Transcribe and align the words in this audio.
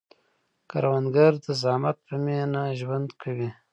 کروندګر 0.69 1.31
د 1.45 1.47
زحمت 1.61 1.97
په 2.07 2.15
مینه 2.25 2.63
ژوند 2.79 3.09
کوي 3.21 3.49